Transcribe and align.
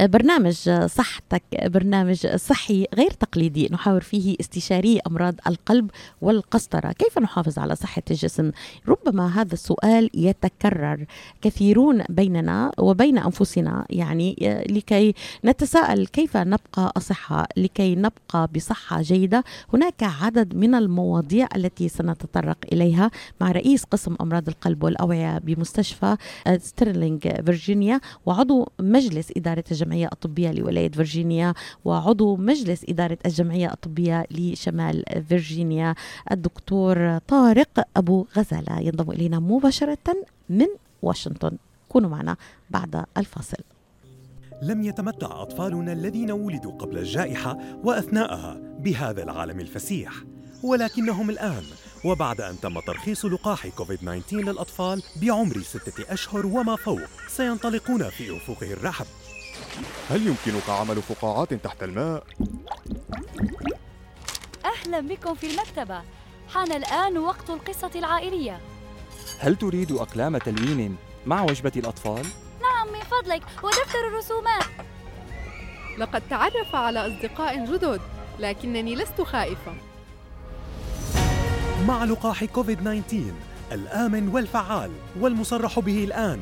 برنامج 0.00 0.70
صحتك 0.86 1.42
برنامج 1.64 2.26
صحي 2.26 2.86
غير 2.94 3.10
تقليدي. 3.10 3.68
نحاور 3.72 4.00
فيه 4.00 4.36
استشاري 4.40 5.00
أمراض 5.06 5.34
القلب 5.46 5.90
والقسطرة. 6.20 6.92
كيف 6.92 7.18
نحافظ 7.18 7.58
على 7.58 7.76
صحة 7.76 8.02
الجسم؟ 8.10 8.50
ربما 8.88 9.40
هذا 9.40 9.52
السؤال 9.54 10.10
يتكرر. 10.14 11.06
كثيرون 11.42 12.04
بيننا 12.08 12.72
وبين 12.78 13.18
أنفسنا 13.18 13.86
يعني 13.90 14.36
لكي 14.70 15.14
نتساءل 15.44 16.06
كيف 16.06 16.36
نبقى 16.36 16.92
أصحاء 16.96 17.46
لكي 17.56 17.94
نبقى 17.94 18.48
بصحة 18.54 19.02
جيدة. 19.02 19.44
هناك 19.74 20.02
عدد 20.02 20.54
من 20.54 20.74
المواضيع 20.74 21.48
التي 21.56 21.88
سنتطرق 21.88 22.58
إليها 22.72 23.10
مع 23.40 23.52
رئيس 23.52 23.84
قسم 23.84 24.16
أمراض 24.20 24.48
القلب 24.48 24.84
والأوعية 24.84 25.38
بمستشفى 25.38 26.16
ستيرلينغ 26.58 27.18
فيرجينيا 27.18 28.00
وعضو 28.26 28.68
مجلس 28.80 29.32
إدارة 29.36 29.64
الجمعية 29.82 30.08
الطبية 30.12 30.50
لولاية 30.50 30.90
فيرجينيا 30.90 31.54
وعضو 31.84 32.36
مجلس 32.36 32.84
إدارة 32.88 33.18
الجمعية 33.26 33.72
الطبية 33.72 34.26
لشمال 34.30 35.04
فيرجينيا 35.28 35.94
الدكتور 36.30 37.18
طارق 37.18 37.86
أبو 37.96 38.26
غزالة. 38.36 38.80
ينضم 38.80 39.10
إلينا 39.10 39.38
مباشرة 39.38 40.16
من 40.48 40.66
واشنطن. 41.02 41.56
كونوا 41.88 42.10
معنا 42.10 42.36
بعد 42.70 43.04
الفاصل. 43.16 43.62
لم 44.62 44.82
يتمتع 44.82 45.42
أطفالنا 45.42 45.92
الذين 45.92 46.30
ولدوا 46.30 46.72
قبل 46.72 46.98
الجائحة 46.98 47.58
وأثناءها 47.84 48.60
بهذا 48.78 49.22
العالم 49.22 49.60
الفسيح 49.60 50.12
ولكنهم 50.62 51.30
الآن 51.30 51.62
وبعد 52.04 52.40
أن 52.40 52.60
تم 52.60 52.80
ترخيص 52.80 53.24
لقاح 53.24 53.68
كوفيد-19 53.68 54.32
للأطفال 54.32 55.02
بعمر 55.22 55.62
ستة 55.62 56.12
أشهر 56.12 56.46
وما 56.46 56.76
فوق 56.76 57.00
سينطلقون 57.28 58.10
في 58.10 58.36
أفقه 58.36 58.72
الرحب. 58.72 59.06
هل 60.10 60.26
يمكنك 60.26 60.68
عمل 60.68 61.02
فقاعات 61.02 61.54
تحت 61.54 61.82
الماء؟ 61.82 62.24
أهلا 64.64 65.00
بكم 65.00 65.34
في 65.34 65.50
المكتبة. 65.50 66.02
حان 66.54 66.72
الآن 66.72 67.18
وقت 67.18 67.50
القصة 67.50 67.90
العائلية. 67.94 68.60
هل 69.38 69.56
تريد 69.56 69.92
أقلام 69.92 70.38
تلوين 70.38 70.96
مع 71.26 71.42
وجبة 71.42 71.72
الأطفال؟ 71.76 72.26
نعم 72.62 72.92
من 72.92 73.00
فضلك 73.00 73.42
ودفتر 73.62 74.08
الرسومات. 74.08 74.64
لقد 75.98 76.22
تعرف 76.30 76.74
على 76.74 77.06
أصدقاء 77.06 77.64
جدد 77.64 78.00
لكنني 78.38 78.94
لست 78.94 79.20
خائفة. 79.20 79.74
مع 81.86 82.04
لقاح 82.04 82.44
كوفيد-19 82.44 83.14
الآمن 83.72 84.28
والفعال 84.28 84.90
والمصرح 85.20 85.78
به 85.78 86.04
الآن 86.04 86.40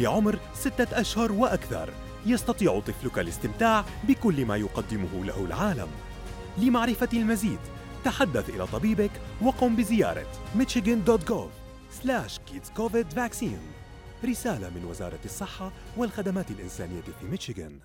لعمر 0.00 0.38
ستة 0.54 1.00
أشهر 1.00 1.32
وأكثر. 1.32 1.90
يستطيع 2.26 2.80
طفلك 2.80 3.18
الاستمتاع 3.18 3.84
بكل 4.08 4.46
ما 4.46 4.56
يقدمه 4.56 5.24
له 5.24 5.44
العالم. 5.44 5.88
لمعرفة 6.58 7.08
المزيد 7.12 7.58
تحدث 8.04 8.50
إلى 8.50 8.66
طبيبك 8.66 9.10
وقم 9.42 9.76
بزيارة 9.76 10.26
michigan.gov 10.58 11.50
slash 12.02 12.38
kids 12.50 12.80
covid 12.80 13.14
vaccine. 13.14 13.72
رسالة 14.24 14.70
من 14.70 14.84
وزارة 14.84 15.20
الصحة 15.24 15.72
والخدمات 15.96 16.50
الإنسانية 16.50 17.00
في 17.00 17.26
ميشيغان 17.30 17.78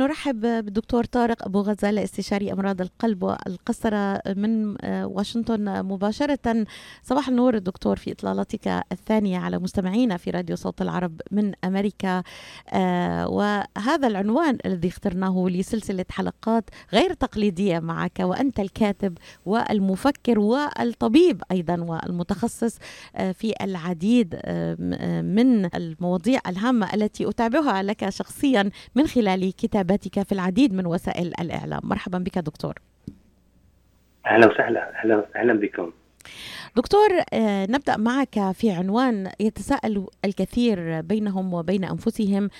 نرحب 0.00 0.40
بالدكتور 0.40 1.04
طارق 1.04 1.44
أبو 1.44 1.60
غزالة 1.60 2.04
استشاري 2.04 2.52
أمراض 2.52 2.80
القلب 2.80 3.22
والقسطرة 3.22 4.22
من 4.36 4.76
واشنطن. 4.84 5.86
مباشرة 5.86 6.66
صباح 7.02 7.28
النور 7.28 7.54
الدكتور 7.54 7.96
في 7.96 8.12
إطلالتك 8.12 8.82
الثانية 8.92 9.38
على 9.38 9.58
مستمعينا 9.58 10.16
في 10.16 10.30
راديو 10.30 10.56
صوت 10.56 10.82
العرب 10.82 11.20
من 11.30 11.52
أمريكا. 11.64 12.22
وهذا 13.26 14.06
العنوان 14.06 14.58
الذي 14.66 14.88
اخترناه 14.88 15.46
لسلسلة 15.48 16.04
حلقات 16.10 16.70
غير 16.92 17.12
تقليدية 17.12 17.78
معك 17.78 18.20
وأنت 18.20 18.60
الكاتب 18.60 19.18
والمفكر 19.46 20.38
والطبيب 20.38 21.42
أيضا 21.50 21.80
والمتخصص 21.80 22.78
في 23.14 23.54
العديد 23.60 24.34
من 25.24 25.74
المواضيع 25.74 26.40
الهامة 26.46 26.94
التي 26.94 27.28
أتابعها 27.28 27.82
لك 27.82 28.08
شخصيا 28.08 28.70
من 28.94 29.06
خلال 29.06 29.52
كتاب 29.56 29.81
كتاباتك 29.82 30.22
في 30.22 30.32
العديد 30.32 30.74
من 30.74 30.86
وسائل 30.86 31.32
الإعلام. 31.40 31.80
مرحبا 31.84 32.18
بك 32.18 32.38
دكتور. 32.38 32.74
أهلا 34.26 34.46
وسهلا. 34.46 35.00
أهلا 35.00 35.26
أهلا 35.36 35.52
بكم. 35.52 35.92
دكتور 36.76 37.08
نبدأ 37.74 37.96
معك 37.96 38.52
في 38.52 38.70
عنوان 38.70 39.30
يتساءل 39.40 40.06
الكثير 40.24 41.00
بينهم 41.00 41.54
وبين 41.54 41.84
أنفسهم 41.84 42.50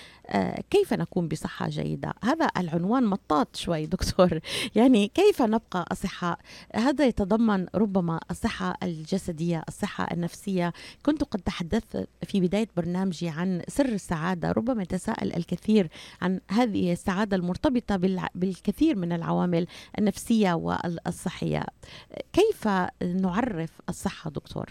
كيف 0.70 0.92
نكون 0.94 1.28
بصحة 1.28 1.68
جيدة؟ 1.68 2.14
هذا 2.24 2.48
العنوان 2.56 3.04
مطاط 3.04 3.56
شوي 3.56 3.86
دكتور، 3.86 4.40
يعني 4.76 5.08
كيف 5.08 5.42
نبقى 5.42 5.84
أصحاء؟ 5.92 6.38
هذا 6.74 7.06
يتضمن 7.06 7.66
ربما 7.74 8.20
الصحة 8.30 8.74
الجسدية، 8.82 9.62
الصحة 9.68 10.08
النفسية، 10.12 10.72
كنت 11.02 11.24
قد 11.24 11.40
تحدثت 11.40 12.08
في 12.22 12.40
بداية 12.40 12.68
برنامجي 12.76 13.28
عن 13.28 13.62
سر 13.68 13.88
السعادة، 13.88 14.52
ربما 14.52 14.82
يتساءل 14.82 15.36
الكثير 15.36 15.88
عن 16.22 16.40
هذه 16.50 16.92
السعادة 16.92 17.36
المرتبطة 17.36 17.96
بالكثير 18.34 18.96
من 18.96 19.12
العوامل 19.12 19.66
النفسية 19.98 20.52
والصحية. 20.52 21.66
كيف 22.32 22.68
نعرف 23.02 23.70
الصحة 23.88 24.01
دكتور؟ 24.30 24.66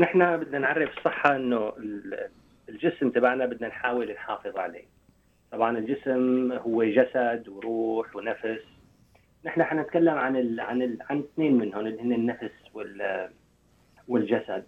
نحن 0.00 0.36
بدنا 0.36 0.58
نعرف 0.58 0.98
الصحة 0.98 1.36
إنه 1.36 1.72
الجسم 2.68 3.10
تبعنا 3.10 3.46
بدنا 3.46 3.68
نحاول 3.68 4.12
نحافظ 4.12 4.56
عليه. 4.56 4.84
طبعا 5.52 5.78
الجسم 5.78 6.52
هو 6.52 6.84
جسد 6.84 7.48
وروح 7.48 8.16
ونفس. 8.16 8.62
نحن 9.44 9.62
حنتكلم 9.62 10.14
عن 10.14 10.36
ال 10.36 10.60
عن 10.60 10.82
ال 10.82 10.98
عن 11.10 11.18
اثنين 11.18 11.58
منهم 11.58 11.86
اللي 11.86 12.02
هن 12.02 12.12
النفس 12.12 12.52
وال 12.74 13.30
والجسد. 14.08 14.64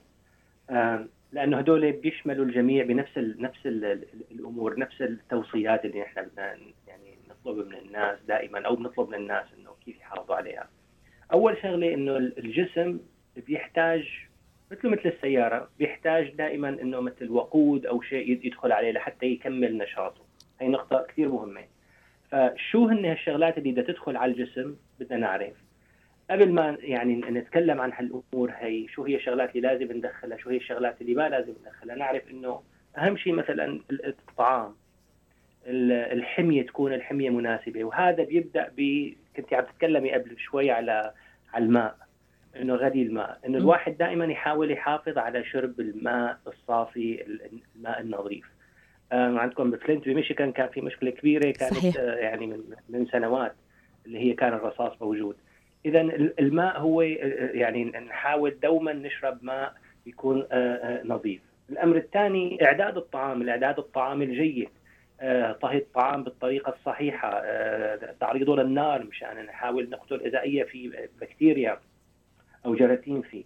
لأنه 1.32 1.58
هدول 1.58 1.92
بيشملوا 1.92 2.44
الجميع 2.44 2.84
بنفس 2.84 3.19
ال 3.19 3.42
نفس 3.42 3.66
ال 3.66 3.84
الأمور 4.30 4.78
نفس 4.78 5.02
التوصيات 5.02 5.84
اللي 5.84 6.00
نحن 6.00 6.25
بدنا 6.25 6.56
يعني 6.88 7.19
نطلب 7.30 7.66
من 7.66 7.75
الناس 7.75 8.19
دائما 8.28 8.66
أو 8.66 8.76
بنطلب 8.76 9.08
من 9.08 9.14
الناس 9.14 9.46
إنه 9.58 9.70
كيف 9.84 10.00
يحافظوا 10.00 10.36
عليها. 10.36 10.69
أول 11.33 11.56
شغلة 11.62 11.94
إنه 11.94 12.16
الجسم 12.16 13.00
بيحتاج 13.37 14.09
مثله 14.71 14.91
مثل 14.91 15.03
السيارة 15.05 15.69
بيحتاج 15.78 16.31
دائما 16.34 16.69
إنه 16.69 17.00
مثل 17.00 17.31
وقود 17.31 17.87
أو 17.87 18.03
شيء 18.03 18.47
يدخل 18.47 18.72
عليه 18.72 18.93
لحتى 18.93 19.27
يكمل 19.27 19.78
نشاطه. 19.78 20.21
هي 20.61 20.69
نقطة 20.69 21.06
كثير 21.09 21.28
مهمة. 21.28 21.65
فشو 22.31 22.88
هن 22.88 23.05
هالشغلات 23.05 23.59
اللي 23.59 23.72
بدها 23.72 23.84
تدخل 23.84 24.17
على 24.17 24.33
الجسم؟ 24.33 24.77
بدنا 25.00 25.19
نعرف. 25.19 25.55
قبل 26.31 26.53
ما 26.53 26.77
يعني 26.81 27.17
نتكلم 27.17 27.81
عن 27.81 27.93
هالأمور 27.93 28.53
هي 28.56 28.88
شو 28.88 29.05
هي 29.05 29.17
الشغلات 29.17 29.56
اللي 29.56 29.69
لازم 29.69 29.97
ندخلها؟ 29.97 30.38
شو 30.38 30.50
هي 30.50 30.56
الشغلات 30.56 31.00
اللي 31.00 31.15
ما 31.15 31.28
لازم 31.28 31.53
ندخلها؟ 31.67 31.97
نعرف 31.97 32.31
إنه 32.31 32.62
أهم 32.99 33.17
شيء 33.17 33.33
مثلا 33.33 33.81
الطعام 33.91 34.75
الحمية 35.67 36.67
تكون 36.67 36.93
الحمية 36.93 37.31
مناسبة. 37.31 37.84
وهذا 37.84 38.25
بيبدأ 38.25 38.72
كنت 39.38 39.54
عم 39.54 39.65
تتكلمي 39.65 40.12
قبل 40.12 40.38
شوي 40.38 40.71
على 40.71 41.12
على 41.54 41.65
الماء 41.65 41.97
إنه 42.56 42.75
غلي 42.75 43.03
الماء 43.03 43.38
إنه 43.47 43.59
الواحد 43.59 43.97
دائما 43.99 44.25
يحاول 44.25 44.71
يحافظ 44.71 45.19
على 45.19 45.44
شرب 45.44 45.81
الماء 45.81 46.38
الصافي 46.47 47.25
الماء 47.76 48.00
النظيف. 48.00 48.47
عندكم 49.12 49.71
بفلنت 49.71 50.09
بميشيغان 50.09 50.53
كان 50.53 50.69
في 50.69 50.81
مشكلة 50.81 51.10
كبيرة 51.10 51.50
كانت 51.50 51.75
صحيح. 51.75 51.97
يعني 51.97 52.47
من 52.47 52.62
من 52.88 53.06
سنوات 53.06 53.54
اللي 54.06 54.19
هي 54.19 54.32
كان 54.32 54.53
الرصاص 54.53 55.03
موجود. 55.03 55.37
اذا 55.87 56.00
الماء 56.41 56.81
هو 56.81 57.03
يعني 57.03 57.84
نحاول 57.84 58.60
دوما 58.62 58.93
نشرب 58.93 59.38
ماء 59.43 59.75
يكون 60.06 60.47
نظيف. 61.05 61.41
الأمر 61.70 61.97
الثاني 61.97 62.65
إعداد 62.65 62.97
الطعام 62.97 63.43
الإعداد 63.43 63.78
الطعام 63.78 64.22
الجيد. 64.22 64.69
طهي 65.61 65.79
الطعام 65.79 66.25
بالطريقة 66.25 66.75
الصحيحة. 66.75 67.43
تعريضه 68.20 68.56
للنار 68.56 69.05
مشان 69.05 69.44
نحاول 69.47 69.91
نقتل 69.91 70.20
إذا 70.20 70.41
أي 70.41 70.65
في 70.65 71.09
بكتيريا 71.20 71.79
أو 72.67 72.75
جراثيم 72.75 73.23
فيه. 73.23 73.44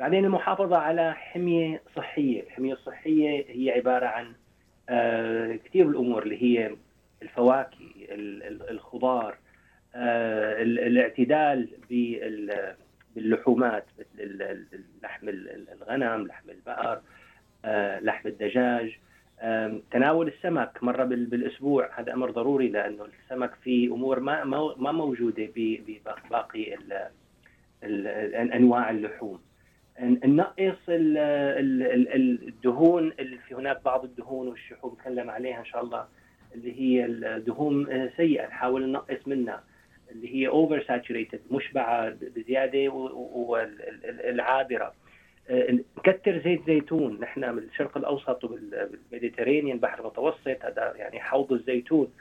بعدين 0.00 0.24
المحافظة 0.24 0.76
على 0.76 1.14
حمية 1.14 1.82
صحية. 1.96 2.42
الحمية 2.42 2.72
الصحية 2.72 3.44
هي 3.48 3.70
عبارة 3.70 4.06
عن 4.06 4.32
كثير 5.64 5.88
الأمور 5.88 6.22
اللي 6.22 6.42
هي 6.42 6.76
الفواكه 7.22 7.78
الخضار 8.70 9.36
الاعتدال 9.94 11.68
باللحومات 13.16 13.84
مثل 13.98 14.38
لحم 15.02 15.28
الغنم 15.28 16.26
لحم 16.26 16.50
البقر 16.50 17.00
لحم 18.00 18.28
الدجاج. 18.28 18.98
تناول 19.90 20.28
السمك 20.28 20.78
مرة 20.82 21.04
بالأسبوع 21.04 22.00
هذا 22.00 22.12
أمر 22.14 22.30
ضروري 22.30 22.68
لأنه 22.68 23.06
السمك 23.24 23.54
فيه 23.54 23.94
أمور 23.94 24.20
ما 24.20 24.44
ما 24.76 24.92
موجودة 24.92 25.48
بباقي 25.56 26.76
أنواع 28.54 28.90
اللحوم. 28.90 29.40
ننقص 30.00 30.78
ال- 30.88 31.18
ال- 31.18 31.82
ال- 32.12 32.48
الدهون 32.48 33.12
اللي 33.18 33.38
في 33.38 33.54
هناك 33.54 33.84
بعض 33.84 34.04
الدهون 34.04 34.48
والشحوم 34.48 34.92
نتكلم 34.92 35.30
عليها 35.30 35.60
إن 35.60 35.64
شاء 35.64 35.82
الله 35.84 36.04
اللي 36.54 36.80
هي 36.80 37.04
الدهون 37.04 38.10
سيئة 38.16 38.46
نحاول 38.46 38.86
ننقص 38.88 39.28
منها 39.28 39.62
اللي 40.10 40.34
هي 40.34 40.48
over 40.48 40.84
saturated 40.88 41.40
مشبعه 41.50 42.10
بزيادة 42.36 42.88
والعابرة 44.24 44.92
نكتر 45.50 46.38
زيت 46.38 46.66
زيتون. 46.66 47.20
نحن 47.20 47.54
بالشرق 47.54 47.96
الأوسط 47.96 48.44
وبال 48.44 48.69
Mediterranean 48.69 49.76
البحر 49.76 50.00
المتوسط 50.00 50.64
هذا 50.64 50.92
يعني 50.96 51.20
حوض 51.20 51.52
الزيتون. 51.52 52.12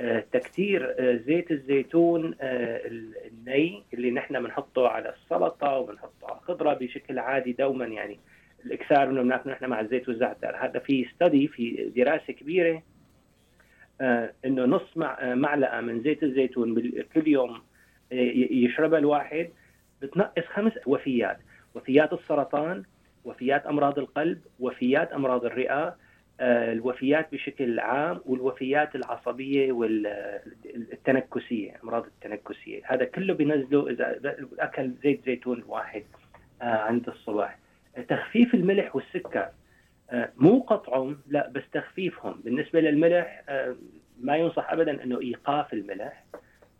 آه، 0.00 0.24
تكتير 0.32 0.94
آه، 0.98 1.16
زيت 1.16 1.50
الزيتون 1.50 2.34
آه، 2.40 2.80
الني 2.86 3.82
اللي 3.94 4.10
نحن 4.10 4.42
بنحطه 4.42 4.88
على 4.88 5.14
السلطة 5.14 5.78
وبنحطه 5.78 6.26
على 6.26 6.36
الخضرة 6.36 6.74
بشكل 6.74 7.18
عادي 7.18 7.52
دوما 7.52 7.86
يعني 7.86 8.18
الإكثار 8.64 9.10
منه 9.10 9.22
بناكله 9.22 9.52
نحن 9.52 9.66
مع 9.66 9.80
الزيت 9.80 10.08
والزعتر. 10.08 10.56
هذا 10.56 10.78
في 10.78 11.06
ستدي 11.14 11.48
في 11.48 11.92
دراسة 11.96 12.32
كبيرة 12.32 12.82
آه، 14.00 14.32
إنه 14.44 14.64
نص 14.64 14.96
مع 14.96 15.18
آه، 15.20 15.34
معلقة 15.34 15.80
من 15.80 16.02
زيت 16.02 16.22
الزيتون 16.22 16.92
كل 17.14 17.28
يوم 17.28 17.62
آه، 18.12 18.32
يشربها 18.50 18.98
الواحد 18.98 19.48
بتنقص 20.02 20.44
خمس 20.54 20.72
وفيات. 20.86 21.38
وفيات 21.74 22.12
السرطان 22.12 22.82
وفيات 23.24 23.66
أمراض 23.66 23.98
القلب 23.98 24.40
وفيات 24.60 25.12
أمراض 25.12 25.44
الرئة 25.44 25.96
آه، 26.40 26.72
الوفيات 26.72 27.32
بشكل 27.32 27.80
عام 27.80 28.20
والوفيات 28.26 28.94
العصبية 28.94 29.72
والتنكسية 29.72 31.76
أمراض 31.84 32.04
التنكسية. 32.06 32.80
هذا 32.84 33.04
كله 33.04 33.34
بينزله 33.34 33.90
إذا 33.90 34.36
اكل 34.58 34.92
زيت 35.02 35.24
زيتون 35.26 35.58
الواحد 35.58 36.04
آه، 36.62 36.64
عند 36.64 37.08
الصباح. 37.08 37.58
تخفيف 38.08 38.54
الملح 38.54 38.96
والسكر 38.96 39.48
آه، 40.10 40.30
مو 40.36 40.60
قطعهم 40.60 41.18
لا 41.28 41.48
بس 41.48 41.62
تخفيفهم. 41.72 42.40
بالنسبة 42.44 42.80
للملح 42.80 43.44
ما 44.20 44.36
ينصح 44.36 44.72
ابدا 44.72 45.04
إنه 45.04 45.20
إيقاف 45.20 45.72
الملح 45.72 46.24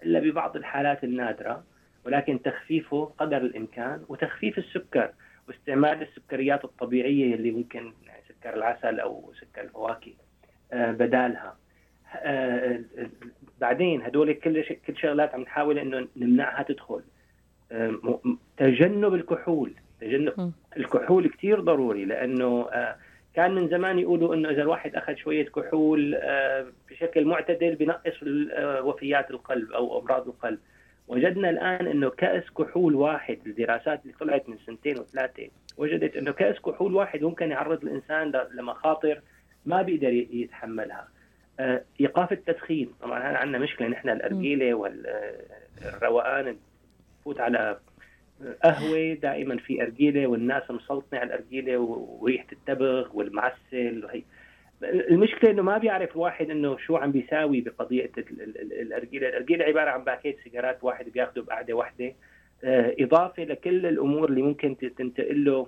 إلا 0.02 0.20
ببعض 0.20 0.56
الحالات 0.56 1.05
النادرة. 1.05 1.64
ولكن 2.05 2.43
تخفيفه 2.43 3.05
قدر 3.19 3.37
الإمكان 3.37 4.05
وتخفيف 4.09 4.59
السكر 4.59 5.11
واستعمال 5.49 6.03
السكريات 6.03 6.65
الطبيعية 6.65 7.35
اللي 7.35 7.50
ممكن 7.50 7.93
سكر 8.29 8.55
العسل 8.55 9.00
أو 9.00 9.33
سكر 9.41 9.61
الفواكه 9.61 10.12
آه، 10.73 10.93
بدالها. 10.93 11.56
آه، 12.17 12.81
بعدين 13.61 14.03
هدول 14.03 14.33
كل 14.33 14.62
كل 14.87 14.97
شغلات 14.97 15.35
عم 15.35 15.41
نحاول 15.41 15.79
إنه 15.79 16.09
نمنعها 16.17 16.62
تدخل. 16.62 17.03
آه، 17.73 18.21
تجنب 18.56 19.15
الكحول. 19.15 19.75
تجنب. 20.00 20.53
الكحول 20.77 21.29
كثير 21.29 21.61
ضروري 21.61 22.05
لأنه 22.05 22.69
كان 23.35 23.55
من 23.55 23.69
زمان 23.69 23.99
يقولوا 23.99 24.35
إنه 24.35 24.50
إذا 24.50 24.62
الواحد 24.62 24.95
أخذ 24.97 25.15
شوية 25.15 25.45
كحول 25.45 26.19
بشكل 26.91 27.25
معتدل 27.25 27.75
بنقص 27.75 28.23
وفيات 28.85 29.31
القلب 29.31 29.73
أو 29.73 30.00
أمراض 30.00 30.29
القلب. 30.29 30.59
وجدنا 31.08 31.50
الآن 31.50 31.87
إنه 31.87 32.10
كأس 32.10 32.50
كحول 32.50 32.94
واحد 32.94 33.38
الدراسات 33.46 34.02
اللي 34.02 34.14
طلعت 34.20 34.49
من 34.49 34.58
سنتين 34.66 34.99
وثلاثه 34.99 35.49
وجدت 35.76 36.16
إنه 36.16 36.32
كأس 36.32 36.58
كحول 36.58 36.94
واحد 36.94 37.22
ممكن 37.22 37.50
يعرض 37.50 37.84
الإنسان 37.84 38.32
لمخاطر 38.55 39.20
ما 39.66 39.82
بيقدر 39.82 40.12
يتحملها. 40.12 41.08
آه، 41.60 41.82
إيقاف 42.00 42.32
التدخين 42.32 42.90
طبعا 43.00 43.19
هذا 43.31 43.37
عندنا 43.37 43.58
مشكلة 43.58 43.88
نحن 43.88 44.08
الأرجيلة 44.08 44.75
والروقان 44.75 46.56
نفوت 47.20 47.40
على 47.40 47.78
قهوة 48.64 49.14
دائما 49.14 49.56
في 49.56 49.82
أرجيلة 49.82 50.26
والناس 50.26 50.70
مسلطنه 50.70 51.20
على 51.20 51.34
الأرجيلة 51.34 51.78
وريحه 51.78 52.46
التبغ 52.52 53.08
والمعسل 53.16 54.04
وهي 54.04 54.22
المشكلة 54.82 55.50
إنه 55.50 55.62
ما 55.62 55.78
بيعرف 55.78 56.16
الواحد 56.16 56.50
إنه 56.50 56.76
شو 56.76 56.96
عم 56.96 57.12
بيساوي 57.12 57.60
بقضية 57.60 58.10
ال- 58.19 58.42
ال- 58.42 58.60
ال- 58.60 58.80
الارجيله، 58.80 59.28
الارجيله 59.28 59.64
عبارة 59.64 59.90
عن 59.90 60.04
باكيت 60.04 60.36
سيجارات 60.44 60.84
واحد 60.84 61.08
بياخده 61.08 61.42
بقعدة 61.42 61.75
واحدة. 61.75 62.12
آه، 62.64 62.94
إضافة 63.00 63.44
لكل 63.44 63.86
الأمور 63.86 64.28
اللي 64.28 64.42
ممكن 64.42 64.76
تنتقل 64.98 65.44
له. 65.44 65.66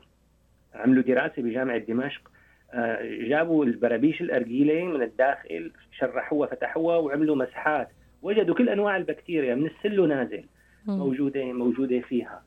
عملوا 0.75 1.03
دراسة 1.03 1.43
بجامعة 1.43 1.79
دمشق. 1.79 2.31
آه، 2.75 2.99
جابوا 3.03 3.65
البرابيش 3.65 4.21
الأرجيلة 4.21 4.85
من 4.85 5.03
الداخل 5.03 5.73
شرحوها 5.99 6.49
فتحوها 6.49 6.97
وعملوا 6.97 7.37
مسحات 7.37 7.89
وجدوا 8.23 8.55
كل 8.55 8.69
أنواع 8.69 8.97
البكتيريا 8.97 9.55
من 9.55 9.67
السل 9.67 9.97
و 9.97 10.07
نازل. 10.07 10.45
موجوده 10.87 11.45
موجودة 11.53 12.01
فيها. 12.01 12.43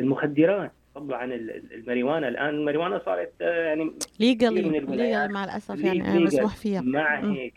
المخدرات. 0.00 0.72
طبعا 0.94 1.24
ال- 1.24 1.50
ال- 1.50 1.72
الماريوانا. 1.74 2.28
الآن 2.28 2.48
الماريوانا 2.48 2.98
صارت 3.04 3.32
آه، 3.40 3.64
يعني 3.66 3.92
legal 4.20 4.54
legal 4.90 5.32
مع 5.32 5.44
الأسف 5.44 5.84
يعني 5.84 6.24
مسموح 6.24 6.56
فيها. 6.56 6.80
مع. 6.80 7.20
هيك 7.32 7.54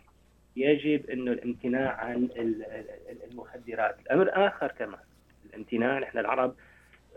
يجب 0.56 1.10
إنه 1.10 1.32
الامتناع 1.32 1.92
عن 1.96 2.16
ال- 2.24 2.64
ال- 2.66 3.32
المخدرات، 3.32 3.96
الأمر 4.02 4.30
آخر 4.48 4.68
كمان 4.80 5.00
الامتناع. 5.50 6.00
نحن 6.00 6.18
العرب 6.18 6.56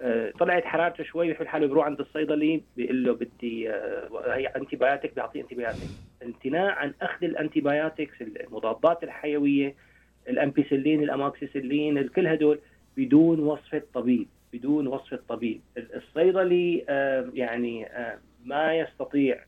آه، 0.02 0.32
طلعت 0.40 0.64
حرارته 0.64 1.04
شوي 1.04 1.28
بيحب 1.28 1.46
حاله 1.46 1.66
بيروح 1.66 1.86
عند 1.86 2.00
الصيدلي 2.00 2.62
بيقول 2.76 3.04
له 3.04 3.12
بدي 3.14 3.70
آه، 3.70 4.34
هي 4.34 4.46
antibiotic 4.46 5.14
بيعطيه 5.14 5.40
antibiotic، 5.42 5.88
الامتناع 6.22 6.74
عن 6.74 6.94
أخذ 7.02 7.24
ال 7.24 7.60
antibiotics 7.60 8.22
المضادات 8.22 9.02
الحيوية 9.04 9.74
الامبيسلين 10.28 11.02
الاموكسيسلين 11.02 12.08
كل 12.08 12.26
هدول 12.26 12.58
بدون 12.96 13.40
وصفه 13.40 13.82
طبيب 13.94 14.28
بدون 14.52 14.86
وصفه 14.86 15.18
طبيب 15.28 15.60
الصيدلي 15.76 16.78
يعني 17.34 17.88
ما 18.44 18.74
يستطيع 18.78 19.44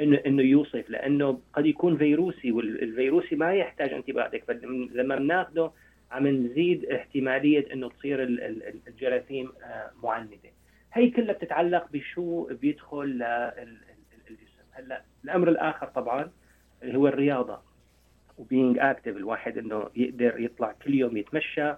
انه 0.00 0.20
إنه 0.26 0.42
يوصف 0.42 0.90
لأنه 0.90 1.40
قد 1.52 1.66
يكون 1.66 1.96
فيروسي 1.96 2.52
والفيروسي 2.52 3.36
ما 3.36 3.54
يحتاج 3.54 3.92
antibiotic 3.92 4.44
فلما 4.44 5.16
بناخده 5.16 5.70
عم 6.10 6.26
نزيد 6.26 6.84
احتمالية 6.84 7.72
إنه 7.72 7.88
تصير 7.90 8.22
ال- 8.22 8.40
ال- 8.40 8.62
ال- 8.62 8.80
الجراثيم 8.88 9.52
معندة 10.02 10.36
هي 10.92 11.10
كلها 11.10 11.32
بتتعلق 11.34 11.86
بشو 11.92 12.44
بيدخل 12.44 13.06
للجسم 14.30 14.62
هلأ 14.72 15.02
الأمر 15.24 15.48
الآخر 15.48 15.86
طبعا 15.86 16.30
اللي 16.82 16.98
هو 16.98 17.08
الرياضة. 17.08 17.60
و 18.38 18.45
being 18.45 18.78
active 18.78 19.16
الواحد 19.16 19.58
إنه 19.58 19.90
يقدر 19.96 20.40
يطلع 20.40 20.72
كل 20.84 20.94
يوم 20.94 21.16
يتمشى 21.16 21.74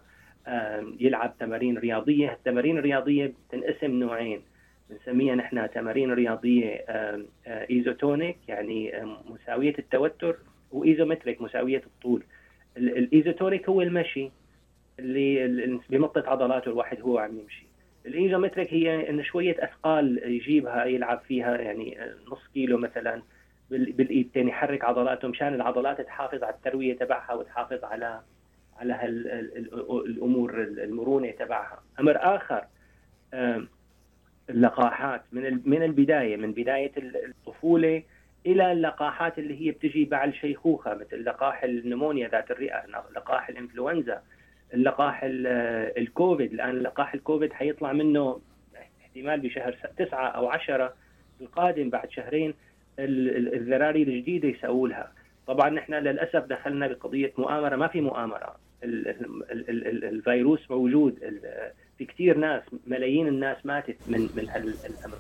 يلعب 1.01 1.35
تمارين 1.41 1.79
رياضية. 1.79 2.33
التمارين 2.33 2.79
الرياضية 2.79 3.33
بتنقسم 3.49 3.91
نوعين. 3.91 4.41
بنسميها 4.91 5.35
نحن 5.35 5.71
تمارين 5.71 6.13
رياضية 6.13 6.85
آه، 6.89 7.25
isotonic 7.71 8.37
يعني 8.49 8.93
مساوية 9.27 9.75
التوتر 9.79 10.37
و 10.73 10.80
isometric 10.80 11.43
مساوية 11.43 11.83
الطول. 11.87 12.23
ال- 12.77 12.99
ال 12.99 13.07
isotonic 13.07 13.69
هو 13.69 13.83
المشي 13.83 14.31
اللي 14.99 15.81
بمطة 15.91 16.25
عضلاته 16.31 16.69
الواحد 16.69 17.01
هو 17.01 17.19
عم 17.19 17.39
يمشي. 17.39 17.67
الإيزومتريك 18.07 18.75
هي 18.75 19.11
انه 19.11 19.23
شوية 19.23 19.57
أثقال 19.65 20.21
يجيبها 20.25 20.85
يلعب 20.85 21.21
فيها 21.29 21.57
يعني 21.57 22.03
آه، 22.03 22.15
نص 22.31 22.47
كيلو 22.55 22.79
مثلا 22.79 23.23
بال- 23.71 23.93
بالإيد 23.93 24.31
تاني 24.35 24.51
يحرك 24.51 24.85
عضلاته 24.85 25.29
مشان 25.29 25.55
العضلات 25.55 26.01
تحافظ 26.01 26.43
على 26.45 26.55
التروية 26.55 26.97
تبعها 26.97 27.35
وتحافظ 27.35 27.85
على 27.85 28.21
على 28.81 29.05
الأمور 30.07 30.63
المرونة 30.63 31.31
تبعها. 31.31 31.83
أمر 32.01 32.17
آخر 32.37 32.65
اللقاحات. 34.51 35.23
من 35.33 35.61
من 35.65 35.83
البداية 35.83 36.37
من 36.37 36.53
بداية 36.53 36.93
ال- 36.97 37.25
الطفولة 37.27 38.03
إلى 38.47 38.73
اللقاحات 38.73 39.39
اللي 39.39 39.67
هي 39.67 39.71
بتجي 39.71 40.05
بعد 40.05 40.29
الشيخوخه 40.29 40.95
مثل 40.95 41.25
لقاح 41.25 41.65
النمونيا 41.65 42.29
ذات 42.29 42.51
الرئة 42.51 42.83
لقاح 43.17 43.49
الإنفلونزا. 43.49 44.23
اللقاح 44.75 45.23
ال- 45.25 45.47
الكوفيد 45.99 46.53
الآن 46.53 46.79
لقاح 46.79 47.15
الكوفيد 47.15 47.53
حيطلع 47.53 47.93
منه 47.93 48.41
احتمال 49.03 49.41
بشهر 49.41 49.73
تسعة 49.99 50.27
أو 50.29 50.49
عشرة 50.49 50.95
القادم 51.41 51.91
بعد 51.91 52.11
شهرين 52.11 52.55
ال- 52.99 53.37
ال- 53.37 53.55
الذراري 53.55 54.03
الجديدة 54.03 54.49
يسووا 54.49 54.89
لها 54.89 55.13
طبعا 55.47 55.71
نحن 55.71 55.95
للأسف 55.95 56.45
دخلنا 56.45 56.87
بقضية 56.87 57.33
مؤامرة 57.39 57.77
ما 57.77 57.87
في 57.87 58.01
مؤامرة. 58.01 58.57
ال- 58.85 59.09
ال- 59.09 59.51
ال- 59.51 59.71
ال- 59.71 59.87
ال- 59.87 60.05
الفيروس 60.05 60.71
موجود. 60.71 61.19
في 61.99 62.05
كثير 62.05 62.37
ناس 62.39 62.63
ملايين 62.87 63.29
الناس 63.29 63.67
ماتت 63.67 63.97
من 64.07 64.21
من 64.35 64.49
هالامر 64.49 65.19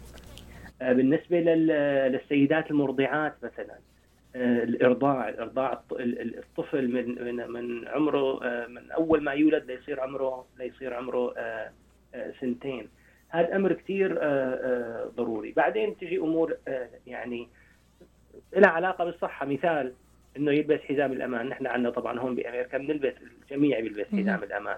آه، 0.83 0.92
بالنسبة 0.92 1.40
لل- 1.40 2.12
للسيدات 2.12 2.71
المرضعات 2.71 3.35
مثلا 3.42 3.75
آه، 4.37 4.62
الإرضاع 4.64 5.28
ال- 5.28 6.38
الطفل 6.38 6.88
من 6.88 7.25
من 7.25 7.50
من 7.50 7.88
عمره 7.88 8.44
آه، 8.44 8.66
من 8.66 8.90
أول 8.90 9.23
ما 9.23 9.33
يولد 9.33 9.71
ليصير 9.71 10.00
عمره 10.00 10.47
ليصير 10.59 10.94
عمره 10.94 11.35
سنتين. 12.40 12.88
هذا 13.28 13.56
أمر 13.56 13.73
كثير 13.73 14.18
ضروري. 15.16 15.52
بعدين 15.52 15.97
تجي 15.97 16.18
أمور 16.18 16.56
يعني 17.06 17.49
لها 18.56 18.71
علاقة 18.71 19.04
بالصحة. 19.04 19.47
مثال 19.47 19.92
إنه 20.36 20.52
يلبس 20.52 20.80
حزام 20.80 21.12
الأمان. 21.12 21.48
نحن 21.48 21.66
عندنا 21.66 21.90
طبعا 21.90 22.18
هون 22.18 22.34
بأمريكا 22.34 22.78
بنلبس 22.78 23.12
الجميع 23.42 23.80
بيلبس. 23.80 24.06
حزام 24.06 24.42
الأمان. 24.42 24.76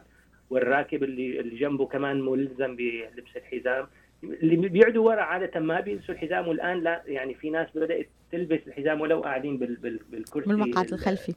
والراكب 0.51 1.03
اللي 1.03 1.41
اللي 1.41 1.57
جنبه 1.57 1.87
كمان 1.87 2.21
ملزم 2.21 2.77
بلبس 2.77 3.37
الحزام. 3.37 3.87
اللي 4.25 4.69
بيقعدوا 4.69 5.07
ورا 5.07 5.23
عادة 5.23 5.61
ما 5.61 5.81
بيلبسوا 5.81 6.15
الحزام 6.15 6.49
والآن 6.49 6.81
لا 6.81 7.03
يعني 7.07 7.35
في 7.35 7.51
ناس 7.51 7.69
بدأت 7.75 8.09
تلبس 8.33 8.61
الحزام 8.67 9.01
ولو 9.01 9.21
قاعدين 9.21 9.57
بال 9.57 9.75
بال 9.77 10.01
بالكرسي 10.11 10.49
بالمقعد 10.49 10.93
الخلفي. 10.93 11.35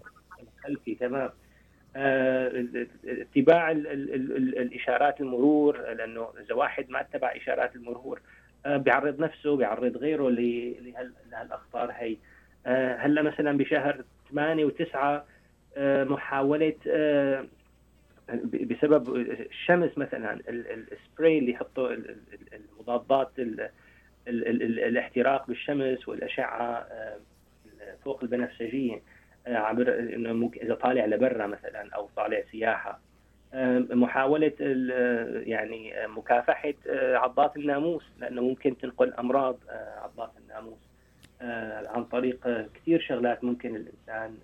الخلفي 0.58 0.96
تمام. 0.96 1.30
آه، 1.96 2.66
اتباع 3.06 3.72
ال 3.72 3.88
ال 3.88 4.14
ال 4.14 4.58
الإشارات 4.58 5.22
المرور 5.22 5.94
لأنه 5.94 6.28
إذا 6.46 6.56
واحد 6.56 6.90
ما 6.90 7.02
اتبع 7.02 7.36
إشارات 7.36 7.76
المرور 7.76 8.22
آه، 8.66 8.78
بيعرض 8.78 9.20
نفسه 9.20 9.56
بيعرض 9.56 9.98
غيره 9.98 10.30
لهالأخطار 11.32 11.92
هي. 11.92 12.12
آه، 12.12 12.18
هلا 13.00 13.22
مثلا 13.22 13.58
بشهر 13.58 14.04
8 14.32 14.68
و9 14.68 14.98
محاولة 16.12 16.76
بسبب 18.44 19.16
الشمس 19.16 19.98
مثلا 19.98 20.40
السبراي 20.50 21.40
اللي 21.40 21.52
يحطوا 21.52 21.96
المضادات 22.54 23.32
الاحتراق 24.28 25.48
بالشمس 25.48 26.08
والأشعة 26.08 26.88
فوق 28.04 28.24
البنفسجية 28.24 29.02
عبر 29.48 30.00
إنه 30.00 30.34
ممكن 30.34 30.62
إذا 30.62 30.76
طالع 30.76 31.06
لبرا 31.06 31.48
مثلا 31.48 31.90
أو 31.96 32.10
طالع 32.16 32.42
سياحة. 32.52 33.00
محاولة 33.90 34.54
يعني 35.46 35.94
مكافحة 36.08 36.74
عضات 36.96 37.58
الناموس 37.58 38.04
لأنه 38.20 38.42
ممكن 38.42 38.78
تنقل 38.78 39.14
أمراض 39.14 39.58
عضات 39.98 40.32
الناموس. 40.44 40.89
عن 41.88 42.04
طريق 42.04 42.68
كثير 42.74 43.02
شغلات 43.02 43.44
ممكن 43.44 43.76
الإنسان 43.76 44.38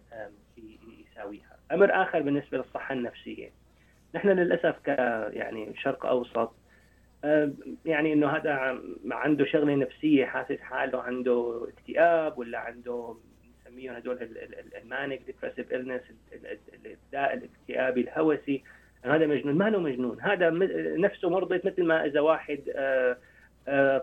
يساويها. 1.11 1.57
أمر 1.71 2.01
آخر 2.01 2.21
بالنسبة 2.21 2.57
للصحة 2.57 2.93
النفسية. 2.93 3.49
نحن 4.15 4.29
للأسف 4.29 4.75
ك 4.85 4.87
يعني 5.33 5.73
شرق 5.77 6.05
أوسط 6.05 6.51
يعني 7.85 8.13
إنه 8.13 8.27
هذا 8.27 8.79
عنده 9.11 9.45
شغلة 9.45 9.75
نفسية 9.75 10.25
حاسس 10.25 10.59
حاله 10.59 11.01
عنده 11.01 11.67
اكتئاب 11.77 12.37
ولا 12.37 12.59
عنده 12.59 13.15
بنسميهم 13.65 13.95
هدول 13.95 14.29
ال 14.81 14.88
manic 14.88 15.21
depressive 15.25 15.73
النس 15.73 16.01
الداء 16.85 17.33
الاكتئابي 17.33 18.01
الهوسي 18.01 18.63
هذا 19.05 19.27
مجنون 19.27 19.55
ما 19.55 19.69
له 19.69 19.79
مجنون 19.79 20.21
هذا 20.21 20.49
نفسه 20.97 21.29
مرضت 21.29 21.65
مثل 21.65 21.83
ما 21.83 22.05
إذا 22.05 22.19
واحد 22.19 22.59
آه، 22.75 23.11
آه، 23.11 23.17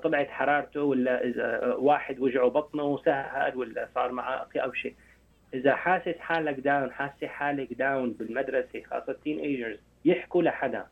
طلعت 0.03 0.29
حرارته 0.31 0.83
ولا 0.83 1.25
إذا 1.25 1.75
واحد 1.75 2.21
وجعه 2.21 2.49
بطنه 2.49 2.99
سهل 3.05 3.57
ولا 3.57 3.89
صار 3.95 4.13
معه 4.13 4.47
أو 4.57 4.73
شيء. 4.73 4.95
إذا 5.55 5.77
حاسس 5.77 6.19
حالك 6.19 6.61
down 6.61 6.93
حاسس 6.93 7.27
حالك 7.27 7.73
down 7.73 8.13
بالمدرسة 8.13 8.83
خاصة 8.91 9.13
ال 9.13 9.39
teenagers 9.39 9.79
يحكوا 10.05 10.43
لحدا. 10.43 10.87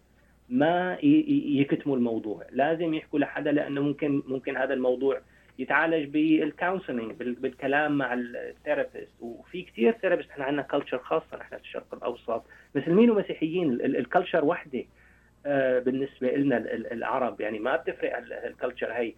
ما 0.48 0.98
يكتموا 1.00 1.96
الموضوع. 1.96 2.46
لازم 2.50 2.94
يحكوا 2.94 3.18
لحدا 3.18 3.52
لأنه 3.52 3.80
ممكن 3.80 4.22
ممكن 4.26 4.56
هذا 4.56 4.74
الموضوع 4.74 5.20
يتعالج 5.58 6.08
بال 6.08 6.25
counseling 6.25 7.12
بالكلام 7.12 7.98
مع 7.98 8.14
ال 8.14 8.23
therapist. 8.23 9.12
وفي 9.20 9.62
كثير 9.62 9.92
therapist 9.92 10.30
إحنا 10.30 10.44
عندنا 10.44 10.62
culture 10.62 10.98
خاصة 10.98 11.36
نحن 11.36 11.56
في 11.56 11.62
الشرق 11.62 11.94
الأوسط. 11.94 12.44
مسلمين 12.74 13.10
ومسيحيين 13.10 13.72
ال 13.72 13.81
culture 13.81 14.44
وحدة. 14.44 14.78
آه، 14.78 14.99
بالنسبة 15.84 16.30
لنا 16.30 16.56
العرب. 16.74 17.40
يعني 17.40 17.58
ما 17.58 17.76
بتفرق 17.76 18.16
ال 18.46 18.52
culture 18.52 18.92
هي 18.92 19.12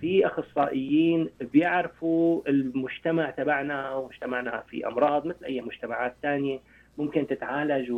في 0.00 0.26
أخصائيين 0.26 1.30
بيعرفوا 1.40 2.42
المجتمع 2.48 3.30
تبعنا 3.30 3.94
ومجتمعنا 3.94 4.64
في 4.70 4.86
أمراض 4.86 5.26
مثل 5.26 5.44
أي 5.44 5.60
مجتمعات 5.60 6.16
ثانية 6.22 6.60
ممكن 6.98 7.26
تتعالج 7.26 7.88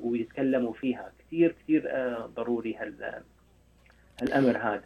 ويتكلموا 0.00 0.72
فيها. 0.72 1.12
كثير 1.18 1.56
كثير 1.62 1.84
آه، 1.86 2.30
ضروري 2.36 2.76
هالأمر 4.20 4.58
هذا. 4.58 4.84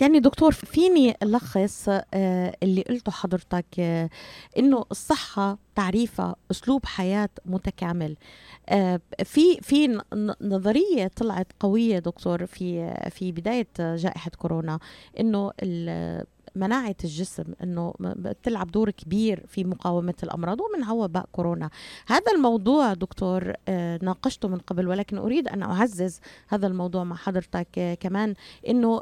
يعني 0.00 0.20
دكتور 0.20 0.52
فيني 0.52 1.14
ألخص 1.22 1.88
آه، 1.88 2.52
اللي 2.62 2.82
قلته 2.82 3.12
حضرتك 3.12 3.80
آه، 3.80 4.08
إنه 4.58 4.84
الصحة 4.90 5.58
تعريفها 5.76 6.36
أسلوب 6.50 6.86
حياة 6.86 7.28
متكامل. 7.44 8.16
آه، 8.68 9.00
في 9.24 9.60
في 9.60 10.00
نظرية 10.40 11.06
طلعت 11.16 11.46
قوية 11.60 11.98
دكتور 11.98 12.46
في 12.46 12.94
في 13.10 13.32
بداية 13.32 13.66
جائحة 13.78 14.30
كورونا 14.38 14.78
إنه 15.20 15.52
مناعة 16.56 16.96
الجسم 17.04 17.44
أنه 17.62 17.94
بتلعب 18.00 18.70
دور 18.70 18.90
كبير 18.90 19.44
في 19.48 19.64
مقاومة 19.64 20.14
الأمراض 20.22 20.60
ومنها 20.60 20.92
وباء 20.92 21.28
كورونا. 21.32 21.70
هذا 22.06 22.32
الموضوع 22.34 22.94
دكتور 22.94 23.52
آه، 23.68 23.98
ناقشته 24.02 24.48
من 24.48 24.58
قبل 24.58 24.88
ولكن 24.88 25.18
أريد 25.18 25.48
أن 25.48 25.62
أعزز 25.62 26.20
هذا 26.48 26.66
الموضوع 26.66 27.04
مع 27.04 27.16
حضرتك 27.16 27.78
آه، 27.78 27.94
كمان 27.94 28.34
أنه 28.68 29.00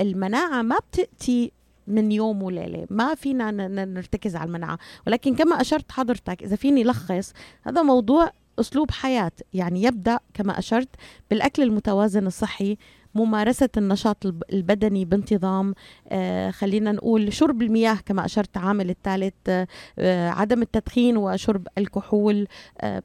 المناعة 0.00 0.62
ما 0.62 0.78
بتأتي 0.78 1.52
من 1.90 2.12
يوم 2.12 2.42
وليلة. 2.42 2.86
ما 2.90 3.14
فينا 3.14 3.50
نرتكز 3.84 4.36
على 4.36 4.48
المناعة 4.48 4.78
ولكن 5.06 5.34
كما 5.34 5.60
أشرت 5.60 5.92
حضرتك 5.92 6.42
إذا 6.42 6.56
فيني 6.56 6.84
لخص 6.84 7.32
هذا 7.62 7.82
موضوع 7.82 8.30
أسلوب 8.60 8.90
حياة. 8.90 9.32
يعني 9.54 9.82
يبدأ 9.82 10.18
كما 10.34 10.58
أشرت 10.58 10.88
بالأكل 11.30 11.62
المتوازن 11.62 12.26
الصحي 12.26 12.76
ممارسة 13.14 13.68
النشاط 13.76 14.26
البدني 14.52 15.04
بانتظام 15.04 15.74
آه 16.08 16.50
خلينا 16.50 16.92
نقول 16.92 17.32
شرب 17.32 17.62
المياه 17.62 17.98
كما 18.06 18.24
أشرت 18.24 18.56
عامل 18.56 18.90
الثالث 18.90 19.34
آه 19.48 20.28
عدم 20.30 20.62
التدخين 20.62 21.16
وشرب 21.16 21.66
الكحول 21.78 22.46
آه 22.80 23.02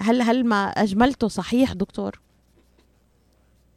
هل 0.00 0.22
هل 0.22 0.46
ما 0.46 0.66
أجملته 0.66 1.28
صحيح 1.28 1.72
دكتور؟ 1.72 2.25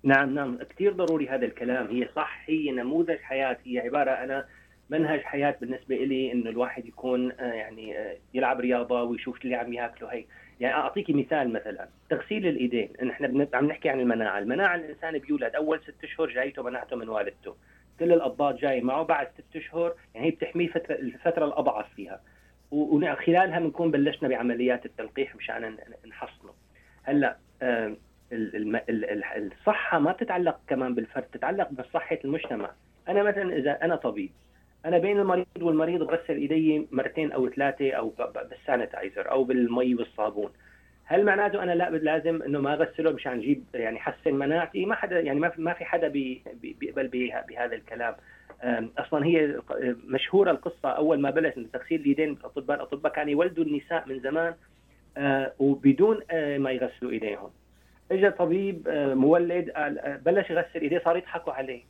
نعم 0.03 0.35
نعم. 0.35 0.57
كثير 0.57 0.93
ضروري 0.93 1.29
هذا 1.29 1.45
الكلام. 1.45 1.87
هي 1.87 2.09
صح 2.15 2.43
هي 2.45 2.71
نموذج 2.71 3.17
حياة 3.17 3.57
هي 3.65 3.79
عبارة 3.79 4.11
أنا 4.11 4.45
منهج 4.89 5.21
حياة 5.21 5.55
بالنسبة 5.61 5.95
لي 5.95 6.31
إنه 6.31 6.49
الواحد 6.49 6.85
يكون 6.85 7.31
آه، 7.31 7.53
يعني 7.53 7.97
آه، 7.97 8.17
يلعب 8.33 8.59
رياضة 8.59 9.03
ويشوف 9.03 9.41
اللي 9.43 9.55
عم 9.55 9.73
ياكله. 9.73 10.13
هي 10.13 10.25
يعني 10.59 10.75
اعطيكي 10.75 11.13
مثال 11.13 11.53
مثلا. 11.53 11.89
تغسيل 12.09 12.47
الإيدين. 12.47 12.89
نحن 13.03 13.47
عم 13.53 13.65
نحكي 13.65 13.89
عن 13.89 13.99
المناعة، 13.99 14.39
المناعة 14.39 14.75
الإنسان 14.75 15.17
بيولد 15.17 15.55
أول 15.55 15.79
ست 15.83 16.03
أشهر 16.03 16.29
جايته 16.29 16.63
مناعته 16.63 16.95
من 16.95 17.09
والدته، 17.09 17.55
كل 17.99 18.13
الأضداد 18.13 18.55
جاي 18.55 18.81
معه 18.81 19.03
بعد 19.03 19.27
ست 19.27 19.55
أشهر 19.55 19.95
يعني 20.15 20.27
هي 20.27 20.31
بتحميه 20.31 20.67
فترة 20.67 20.95
الفترة 20.95 21.45
الأضعف 21.45 21.93
فيها. 21.95 22.21
وخلالها 22.71 23.59
بنكون 23.59 23.91
بلشنا 23.91 24.29
بعمليات 24.29 24.85
التلقيح 24.85 25.35
مشان 25.35 25.77
نحصنه. 26.07 26.53
هلأ 27.03 27.37
الصحة 28.31 29.99
ما 29.99 30.11
بتتعلق 30.11 30.59
كمان 30.67 30.95
بالفرد 30.95 31.23
تتعلق 31.23 31.71
بصحة 31.71 32.19
المجتمع، 32.25 32.71
أنا 33.07 33.23
مثلا 33.23 33.55
إذا 33.55 33.71
أنا 33.71 33.95
طبيب 33.95 34.31
أنا 34.85 34.97
بين 34.97 35.19
المريض 35.19 35.45
والمريض 35.61 36.03
بغسل 36.03 36.33
إيدي 36.33 36.87
مرتين 36.91 37.31
أو 37.31 37.49
ثلاثة 37.49 37.91
أو 37.91 38.13
بالسانيتايزر 38.49 39.31
أو 39.31 39.43
بالمي 39.43 39.95
والصابون. 39.95 40.51
هل 41.05 41.25
معناته 41.25 41.63
أنا 41.63 41.71
لا 41.71 41.89
لازم 41.89 42.41
إنه 42.41 42.59
ما 42.59 42.73
أغسله 42.73 43.11
مشان 43.11 43.31
أجيب 43.31 43.63
يعني 43.73 43.99
حسن 43.99 44.33
مناعتي؟ 44.33 44.85
ما 44.85 44.95
حدا 44.95 45.19
يعني 45.19 45.39
ما 45.57 45.73
في 45.73 45.85
حدا 45.85 46.07
بيقبل 46.61 47.07
بهذا 47.47 47.75
الكلام. 47.75 48.15
أصلا 48.97 49.25
هي 49.25 49.59
مشهورة 50.07 50.51
القصة 50.51 50.89
أول 50.89 51.19
ما 51.19 51.29
بلش 51.29 51.53
تغسيل 51.73 52.01
اليدين 52.01 52.29
الاطباء 52.29 52.77
الأطباء 52.77 53.11
كانوا 53.11 53.31
يولدوا 53.31 53.63
النساء 53.63 54.07
من 54.07 54.19
زمان 54.19 54.53
آه، 55.17 55.53
وبدون 55.59 56.19
آه، 56.31 56.57
ما 56.57 56.71
يغسلوا 56.71 57.11
إيديهم. 57.11 57.49
اجى 58.11 58.29
طبيب 58.31 58.87
آه، 58.87 59.13
مولد 59.13 59.71
بلش 60.25 60.49
يغسل 60.49 60.81
إيديه 60.81 60.99
صار 60.99 61.17
يضحكوا 61.17 61.53
عليه. 61.53 61.81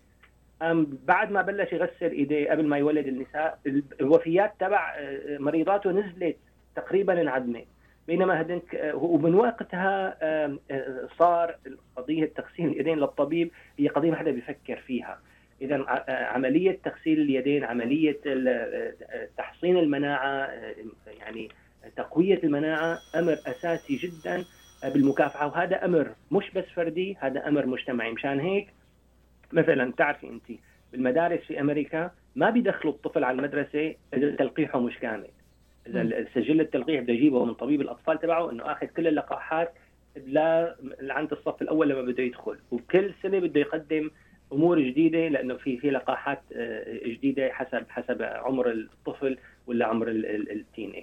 بعد 1.07 1.31
ما 1.31 1.41
بلش 1.41 1.73
يغسل 1.73 2.11
إيديه 2.11 2.51
قبل 2.51 2.67
ما 2.67 2.77
يولد 2.77 3.07
النساء 3.07 3.59
الوفيات 4.01 4.53
تبع 4.59 4.95
آه، 4.97 5.37
مريضاته 5.37 5.91
نزلت 5.91 6.37
تقريبا 6.75 7.21
انعدمت. 7.21 7.67
بينما 8.07 8.41
هدنك 8.41 8.75
آه، 8.75 8.95
ومن 8.95 9.35
وقتها 9.35 10.17
آه، 10.21 10.57
صار 11.17 11.55
قضية 11.95 12.25
تغسيل 12.35 12.67
اليدين 12.67 12.97
للطبيب 12.99 13.51
هي 13.79 13.87
قضية 13.87 14.11
ما 14.11 14.15
حدا 14.15 14.31
بيفكر 14.31 14.75
فيها. 14.75 15.19
اذا 15.61 15.85
عملية 16.09 16.79
تغسيل 16.83 17.21
اليدين 17.21 17.63
عملية 17.63 18.19
تحصين 19.37 19.77
المناعة 19.77 20.49
يعني 21.19 21.49
تقوية 21.95 22.39
المناعة 22.43 22.97
أمر 23.15 23.33
أساسي 23.33 23.95
جدا. 23.95 24.45
بالمكافحة 24.83 25.47
وهذا 25.47 25.85
أمر 25.85 26.11
مش 26.31 26.51
بس 26.55 26.65
فردي 26.75 27.17
هذا 27.19 27.47
أمر 27.47 27.65
مجتمعي. 27.65 28.11
مشان 28.11 28.39
هيك 28.39 28.67
مثلا 29.53 29.91
تعرفي 29.97 30.27
أنت 30.29 30.59
بالمدارس 30.91 31.39
في 31.39 31.61
أمريكا 31.61 32.11
ما 32.35 32.49
بيدخلوا 32.49 32.93
الطفل 32.93 33.23
على 33.23 33.37
المدرسة 33.37 33.95
إذا 34.13 34.35
تلقيحه 34.35 34.79
مش 34.79 34.97
كامل. 34.97 35.27
إذا 35.87 36.25
سجل 36.35 36.61
التلقيح 36.61 37.01
بده 37.01 37.13
يجيبه 37.13 37.45
من 37.45 37.53
طبيب 37.53 37.81
الأطفال 37.81 38.19
تبعه 38.19 38.51
إنه 38.51 38.71
آخذ 38.71 38.87
كل 38.87 39.07
اللقاحات 39.07 39.73
لا 40.25 40.75
عند 41.01 41.31
الصف 41.31 41.61
الأول 41.61 41.89
لما 41.89 42.01
بده 42.01 42.23
يدخل. 42.23 42.57
وكل 42.71 43.13
سنة 43.23 43.39
بده 43.39 43.59
يقدم 43.59 44.09
أمور 44.53 44.79
جديدة 44.79 45.27
لأنه 45.27 45.55
في 45.55 45.77
في 45.77 45.89
لقاحات 45.89 46.41
آه، 46.55 47.07
جديدة 47.07 47.49
حسب 47.49 47.85
حسب 47.89 48.21
عمر 48.21 48.71
الطفل. 48.71 49.37
ولا 49.69 49.85
عمر 49.85 50.07
التين 50.09 50.93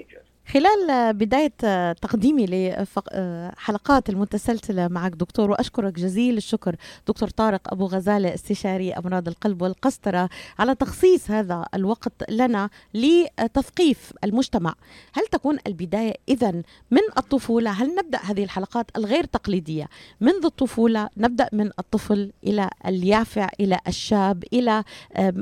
خلال 0.49 1.13
بداية 1.15 1.93
تقديمي 1.93 2.47
لحلقات 2.47 4.11
المتسلسلة 4.11 4.89
معك 4.89 5.13
دكتور 5.13 5.51
وأشكرك 5.51 5.93
جزيل 5.93 6.37
الشكر 6.37 6.77
دكتور 7.09 7.29
طارق 7.29 7.73
أبو 7.73 7.87
غزالة 7.87 8.35
استشاري 8.35 8.93
أمراض 8.93 9.29
القلب 9.29 9.63
والقسطرة 9.63 10.29
على 10.59 10.75
تخصيص 10.75 11.31
هذا 11.31 11.65
الوقت 11.75 12.31
لنا 12.31 12.71
لتثقيف 12.95 14.13
المجتمع. 14.25 14.75
هل 15.13 15.27
تكون 15.27 15.59
البداية 15.67 16.15
إذا 16.29 16.53
من 16.91 17.03
الطفولة؟ 17.19 17.71
هل 17.71 17.95
نبدأ 17.95 18.19
هذه 18.19 18.45
الحلقات 18.45 18.87
الغير 18.97 19.25
تقليدية 19.25 19.89
منذ 20.21 20.45
الطفولة؟ 20.45 21.09
نبدأ 21.17 21.49
من 21.53 21.71
الطفل 21.79 22.33
إلى 22.45 22.71
اليافع 22.87 23.49
إلى 23.61 23.79
الشاب 23.89 24.45
إلى 24.53 24.85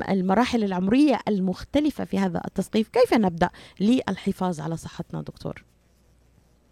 المراحل 0.09 0.63
العمرية 0.63 1.19
المختلفة 1.27 2.05
في 2.05 2.19
هذا 2.19 2.41
التثقيف. 2.47 2.87
كيف 2.87 3.13
نبدأ 3.17 3.49
للحفاظ 3.79 4.61
على 4.61 4.77
صحتنا 4.77 5.21
دكتور؟ 5.21 5.63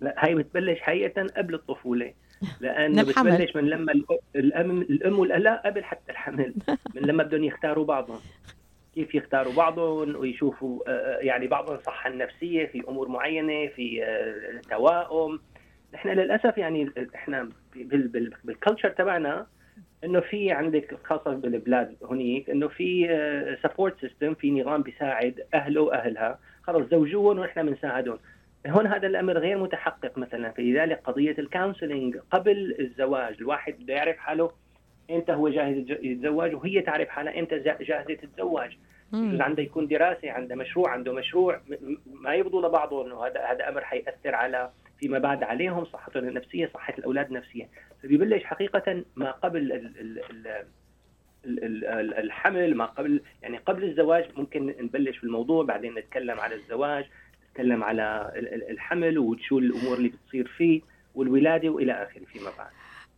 لا 0.01 0.15
هي 0.17 0.35
بتبلش 0.35 0.79
حقيقة 0.79 1.27
قبل 1.37 1.53
الطفولة 1.55 2.13
لأنه 2.59 3.03
بتبلش 3.03 3.55
من 3.55 3.65
لما 3.65 3.93
الأم 4.35 4.81
الأم 4.81 5.19
والألا 5.19 5.61
قبل 5.65 5.83
حتى 5.83 6.11
الحمل 6.11 6.53
من 6.95 7.01
لما 7.01 7.23
بدهم 7.23 7.43
يختاروا 7.43 7.85
بعضهم. 7.85 8.19
كيف 8.95 9.15
يختاروا 9.15 9.53
بعضهم؟ 9.53 10.15
ويشوفوا 10.15 10.79
يعني 11.21 11.47
بعضهم 11.47 11.75
الصحة 11.75 12.09
النفسية 12.09 12.65
في 12.65 12.83
أمور 12.87 13.07
معينة 13.07 13.67
في 13.67 14.05
توائم. 14.69 15.39
نحن 15.93 16.09
للأسف 16.09 16.57
يعني 16.57 16.91
إحنا 17.15 17.49
بال 18.43 18.53
culture 18.53 18.89
تبعنا 18.89 19.47
إنه 20.03 20.19
في 20.19 20.51
عندك 20.51 20.97
خاصة 21.03 21.33
بالبلاد 21.33 21.95
هنيك 22.09 22.49
إنه 22.49 22.67
في 22.67 23.07
support 23.63 24.01
system 24.01 24.33
في 24.33 24.51
نظام 24.51 24.81
بيساعد 24.81 25.45
أهله 25.53 25.81
وأهلها. 25.81 26.39
خلص 26.63 26.89
زوجوهم 26.89 27.39
ونحن 27.39 27.65
بنساعدهم. 27.65 28.19
هون 28.67 28.87
هذا 28.87 29.07
الأمر 29.07 29.37
غير 29.37 29.57
متحقق 29.57 30.17
مثلا. 30.17 30.51
فلذلك 30.51 31.01
قضية 31.03 31.35
ال 31.39 31.46
counseling 31.46 32.17
قبل 32.31 32.75
الزواج 32.79 33.35
الواحد 33.39 33.73
بده 33.79 33.93
يعرف 33.93 34.17
حاله 34.17 34.51
إمتى 35.11 35.31
هو 35.31 35.49
جاهز 35.49 35.77
يتزوج 35.89 36.55
وهي 36.55 36.81
تعرف 36.81 37.09
حالها 37.09 37.39
إمتى 37.39 37.59
جاهزة 37.59 38.13
تتزوج. 38.13 38.69
عنده 39.13 39.63
يكون 39.63 39.87
دراسة 39.87 40.31
عنده 40.31 40.55
مشروع 40.55 40.89
عنده 40.89 41.13
مشروع 41.13 41.61
ما 42.05 42.35
يبدو 42.35 42.67
لبعضه 42.67 43.05
إنه 43.05 43.25
هذا 43.25 43.41
هذا 43.41 43.69
أمر 43.69 43.83
حيأثر 43.83 44.35
على 44.35 44.69
فيما 44.99 45.19
بعد 45.19 45.43
عليهم 45.43 45.85
صحتهم 45.85 46.27
النفسية 46.27 46.69
صحة 46.73 46.93
الأولاد 46.97 47.27
النفسية. 47.27 47.69
فبيبلش 48.03 48.43
حقيقة 48.43 49.03
ما 49.15 49.31
قبل 49.31 49.71
ال 49.71 50.19
ال 51.45 51.83
ال 51.85 52.13
الحمل 52.13 52.75
ما 52.75 52.85
قبل 52.85 53.21
يعني 53.41 53.57
قبل 53.57 53.83
الزواج 53.83 54.25
ممكن 54.37 54.75
نبلش 54.79 55.17
في 55.17 55.23
الموضوع 55.23 55.63
بعدين 55.63 55.95
نتكلم 55.95 56.39
على 56.39 56.55
الزواج 56.55 57.05
نتكلم 57.51 57.83
على 57.83 58.31
الحمل 58.69 59.19
وشو 59.19 59.59
الأمور 59.59 59.97
اللي 59.97 60.09
بتصير 60.09 60.47
فيه 60.47 60.81
والولادة 61.15 61.69
وإلى 61.69 61.93
آخره 62.03 62.25
فيما 62.25 62.49
بعد. 62.57 62.71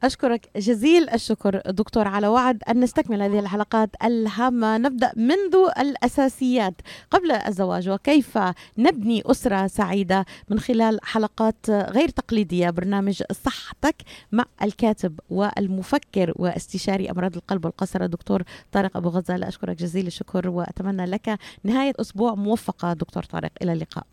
أشكرك 0.04 0.50
جزيل 0.56 1.10
الشكر 1.10 1.62
دكتور 1.72 2.08
على 2.08 2.28
وعد 2.28 2.64
أن 2.70 2.80
نستكمل 2.80 3.22
هذه 3.22 3.40
الحلقات 3.40 3.90
الهامة. 4.04 4.78
نبدأ 4.78 5.12
منذ 5.16 5.56
الأساسيات 5.80 6.74
قبل 7.12 7.32
الزواج 7.32 7.90
وكيف 7.90 8.40
نبني 8.78 9.24
أسرة 9.26 9.68
سعيدة 9.68 10.26
من 10.50 10.60
خلال 10.60 11.00
حلقات 11.04 11.70
غير 11.70 12.10
تقليدية. 12.10 12.70
برنامج 12.70 13.24
صحتك 13.32 13.96
مع 14.32 14.46
الكاتب 14.64 15.20
والمفكر 15.30 16.34
واستشاري 16.36 17.12
أمراض 17.12 17.36
القلب 17.36 17.66
والقصرة 17.66 18.06
دكتور 18.06 18.44
طارق 18.72 18.98
أبو 18.98 19.10
غزالة. 19.10 19.48
أشكرك 19.48 19.78
جزيل 19.78 20.08
الشكر 20.08 20.50
وأتمنى 20.50 21.06
لك 21.06 21.40
نهاية 21.64 21.94
أسبوع 22.02 22.36
موفقة 22.36 22.94
دكتور 22.94 23.24
طارق. 23.24 23.52
إلى 23.62 23.74
اللقاء. 23.74 24.06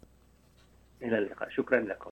إلى 1.02 1.18
اللقاء. 1.18 1.48
شكرا 1.50 1.80
لكم. 1.80 2.00